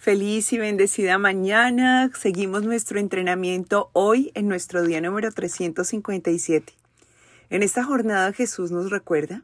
[0.00, 2.10] Feliz y bendecida mañana.
[2.18, 6.72] Seguimos nuestro entrenamiento hoy en nuestro día número 357.
[7.50, 9.42] En esta jornada Jesús nos recuerda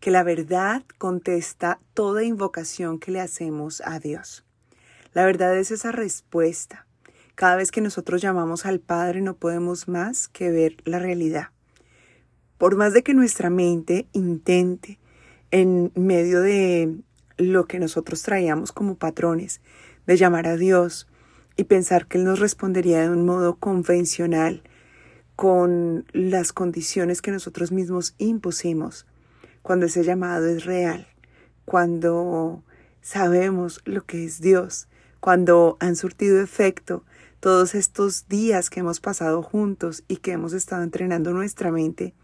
[0.00, 4.44] que la verdad contesta toda invocación que le hacemos a Dios.
[5.12, 6.84] La verdad es esa respuesta.
[7.36, 11.50] Cada vez que nosotros llamamos al Padre no podemos más que ver la realidad.
[12.58, 14.98] Por más de que nuestra mente intente
[15.52, 16.92] en medio de
[17.36, 19.60] lo que nosotros traíamos como patrones,
[20.06, 21.08] de llamar a Dios
[21.56, 24.62] y pensar que Él nos respondería de un modo convencional,
[25.36, 29.06] con las condiciones que nosotros mismos impusimos,
[29.62, 31.08] cuando ese llamado es real,
[31.64, 32.62] cuando
[33.00, 34.88] sabemos lo que es Dios,
[35.20, 37.04] cuando han surtido efecto
[37.40, 42.14] todos estos días que hemos pasado juntos y que hemos estado entrenando nuestra mente,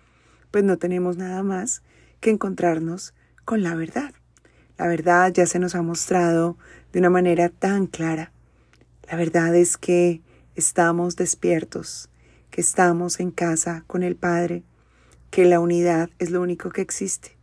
[0.50, 1.82] pues no tenemos nada más
[2.20, 3.14] que encontrarnos
[3.44, 4.14] con la verdad.
[4.78, 6.56] La verdad ya se nos ha mostrado
[6.92, 8.30] de una manera tan clara.
[9.10, 10.20] La verdad es que
[10.54, 12.08] estamos despiertos,
[12.50, 14.62] que estamos en casa con el Padre,
[15.30, 17.36] que la unidad es lo único que existe,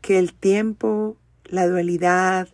[0.00, 2.48] que el tiempo, la dualidad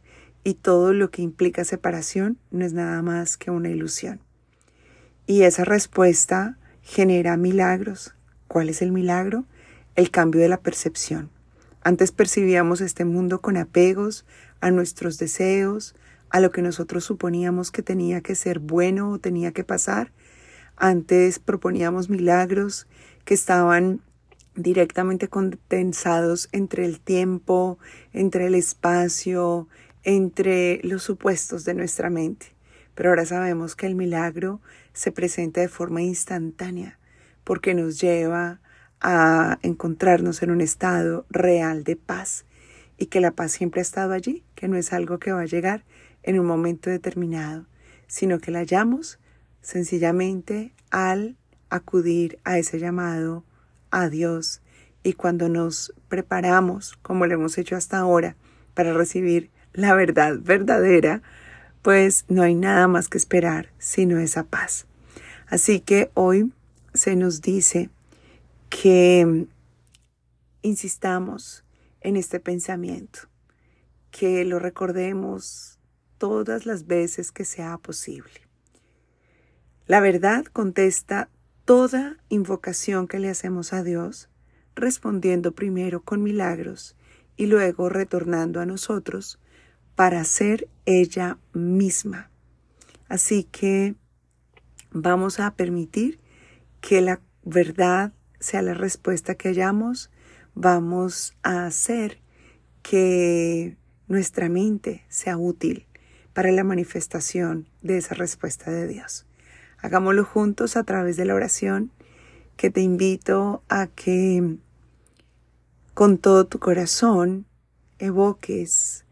[0.44, 4.20] y todo lo que implica separación no es nada más que una ilusión.
[5.26, 8.14] Y esa respuesta genera milagros.
[8.48, 9.44] ¿Cuál es el milagro?
[9.94, 11.30] El cambio de la percepción.
[11.84, 14.24] Antes percibíamos este mundo con apegos
[14.60, 15.96] a nuestros deseos,
[16.30, 20.12] a lo que nosotros suponíamos que tenía que ser bueno o tenía que pasar.
[20.76, 22.86] Antes proponíamos milagros
[23.24, 24.00] que estaban
[24.54, 27.78] directamente condensados entre el tiempo,
[28.12, 29.68] entre el espacio,
[30.04, 32.54] entre los supuestos de nuestra mente.
[32.94, 34.60] Pero ahora sabemos que el milagro
[34.92, 36.98] se presenta de forma instantánea
[37.44, 38.60] porque nos lleva
[39.02, 42.44] a encontrarnos en un estado real de paz
[42.96, 45.46] y que la paz siempre ha estado allí, que no es algo que va a
[45.46, 45.84] llegar,
[46.22, 47.66] en un momento determinado,
[48.06, 49.18] sino que la hallamos
[49.60, 51.36] sencillamente al
[51.68, 53.44] acudir a ese llamado
[53.90, 54.62] a Dios
[55.02, 58.36] y cuando nos preparamos, como lo hemos hecho hasta ahora,
[58.74, 61.22] para recibir la verdad verdadera,
[61.82, 64.86] pues no hay nada más que esperar sino esa paz.
[65.48, 66.52] Así que hoy
[66.94, 67.90] se nos dice
[68.80, 69.46] que
[70.62, 71.62] insistamos
[72.00, 73.20] en este pensamiento,
[74.10, 75.78] que lo recordemos
[76.16, 78.48] todas las veces que sea posible.
[79.86, 81.28] La verdad contesta
[81.66, 84.30] toda invocación que le hacemos a Dios,
[84.74, 86.96] respondiendo primero con milagros
[87.36, 89.38] y luego retornando a nosotros
[89.96, 92.30] para ser ella misma.
[93.08, 93.96] Así que
[94.90, 96.18] vamos a permitir
[96.80, 100.10] que la verdad sea la respuesta que hallamos.
[100.54, 102.18] Vamos a hacer
[102.82, 103.76] que
[104.08, 105.86] nuestra mente sea útil
[106.34, 109.26] para la manifestación de esa respuesta de Dios.
[109.78, 111.90] Hagámoslo juntos a través de la oración
[112.56, 114.58] que te invito a que
[115.94, 117.46] con todo tu corazón
[117.98, 119.04] evoques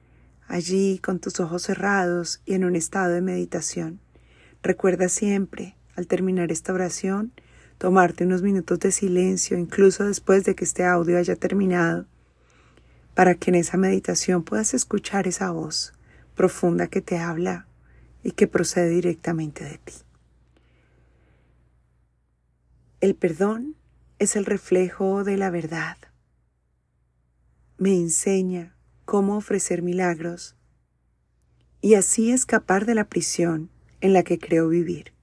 [0.49, 4.01] allí con tus ojos cerrados y en un estado de meditación.
[4.63, 7.33] Recuerda siempre, al terminar esta oración,
[7.81, 12.05] tomarte unos minutos de silencio, incluso después de que este audio haya terminado,
[13.15, 15.95] para que en esa meditación puedas escuchar esa voz
[16.35, 17.67] profunda que te habla
[18.23, 19.95] y que procede directamente de ti.
[23.01, 23.77] El perdón
[24.19, 25.97] es el reflejo de la verdad.
[27.79, 28.77] Me enseña
[29.07, 30.55] cómo ofrecer milagros
[31.81, 33.71] y así escapar de la prisión
[34.03, 35.15] en la que creo vivir.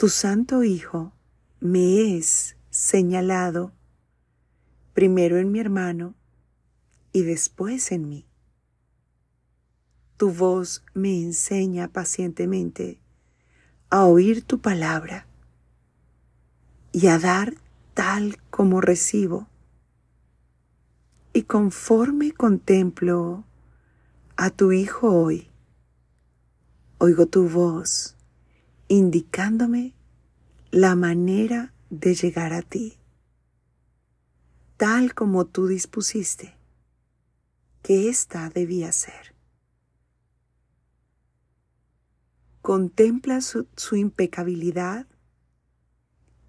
[0.00, 1.12] Tu Santo Hijo
[1.60, 3.74] me es señalado
[4.94, 6.14] primero en mi hermano
[7.12, 8.26] y después en mí.
[10.16, 12.98] Tu voz me enseña pacientemente
[13.90, 15.26] a oír tu palabra
[16.92, 17.52] y a dar
[17.92, 19.48] tal como recibo.
[21.34, 23.44] Y conforme contemplo
[24.38, 25.50] a tu Hijo hoy,
[26.96, 28.16] oigo tu voz
[28.90, 29.94] indicándome
[30.70, 32.98] la manera de llegar a ti,
[34.76, 36.56] tal como tú dispusiste
[37.82, 39.30] que ésta debía ser.
[42.70, 45.06] contempla su, impecabilidad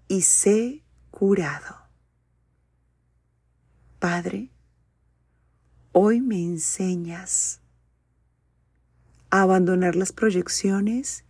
[0.08, 1.76] y sé curado.
[3.98, 4.50] Padre,
[5.92, 7.60] hoy me enseñas
[9.30, 11.24] a abandonar las proyecciones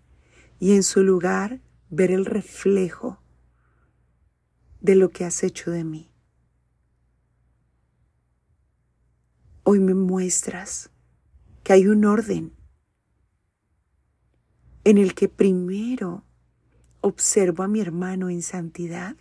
[0.59, 1.61] y en su lugar
[1.93, 3.21] ver el reflejo
[4.81, 6.11] de lo que has hecho de mí.
[9.63, 10.91] Hoy me muestras
[11.63, 12.57] que hay un orden
[14.85, 16.25] en el que primero
[17.03, 19.15] observo a mi hermano en santidad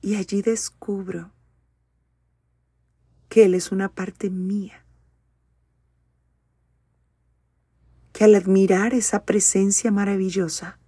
[0.00, 1.32] y allí descubro
[3.28, 4.86] que Él es una parte mía,
[8.22, 10.78] al admirar esa presencia maravillosa,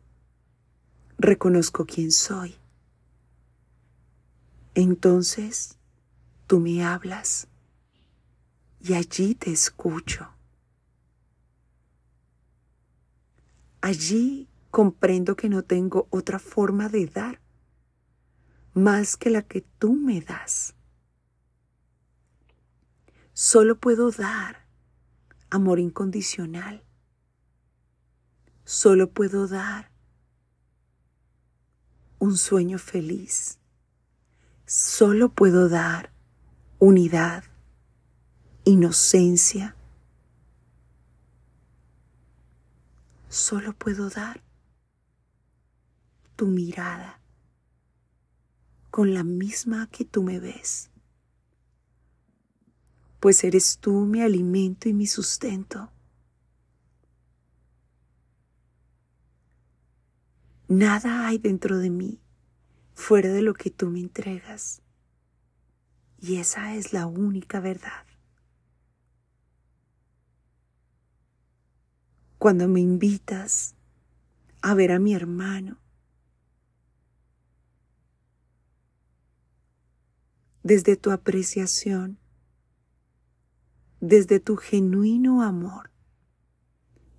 [1.18, 2.56] reconozco quién soy.
[4.74, 5.78] Entonces
[6.46, 7.48] tú me hablas
[8.80, 10.28] y allí te escucho.
[13.80, 17.40] Allí comprendo que no tengo otra forma de dar
[18.74, 20.74] más que la que tú me das.
[23.32, 24.66] Solo puedo dar
[25.50, 26.84] amor incondicional.
[28.64, 29.90] Solo puedo dar
[32.18, 33.58] un sueño feliz.
[34.66, 36.10] Solo puedo dar
[36.78, 37.44] unidad,
[38.64, 39.76] inocencia.
[43.28, 44.42] Solo puedo dar
[46.36, 47.20] tu mirada
[48.90, 50.88] con la misma que tú me ves,
[53.18, 55.90] pues eres tú mi alimento y mi sustento.
[60.68, 62.20] Nada hay dentro de mí
[62.94, 64.80] fuera de lo que tú me entregas.
[66.18, 68.06] Y esa es la única verdad.
[72.38, 73.74] Cuando me invitas
[74.62, 75.78] a ver a mi hermano,
[80.62, 82.18] desde tu apreciación,
[84.00, 85.90] desde tu genuino amor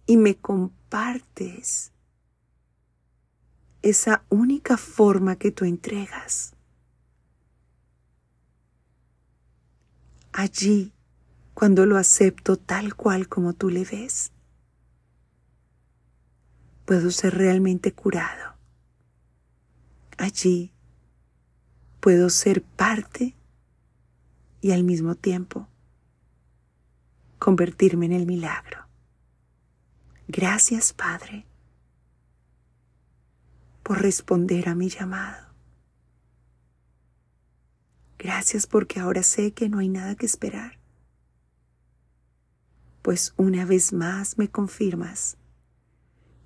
[0.08, 1.95] y me compartes
[3.86, 6.56] esa única forma que tú entregas.
[10.34, 10.92] Allí,
[11.54, 14.32] cuando lo acepto tal cual como tú le ves,
[16.86, 18.56] puedo ser realmente curado.
[20.18, 20.74] Allí
[22.00, 23.36] puedo ser parte
[24.62, 25.68] y al mismo tiempo
[27.38, 28.88] convertirme en el milagro.
[30.28, 31.46] Gracias, Padre,
[33.86, 35.46] por responder a mi llamado.
[38.18, 40.80] Gracias porque ahora sé que no hay nada que esperar,
[43.04, 45.38] pues una vez más me confirmas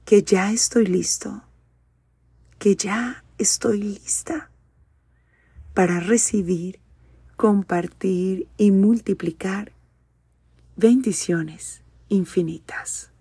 [0.03, 1.41] que ya estoy listo,
[2.57, 4.51] que ya estoy lista
[5.74, 6.81] para recibir,
[7.38, 9.71] compartir y multiplicar
[10.75, 13.13] bendiciones infinitas.